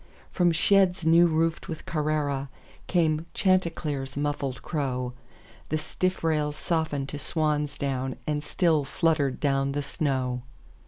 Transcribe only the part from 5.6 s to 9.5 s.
The stiff rails softened to swan's down, And still fluttered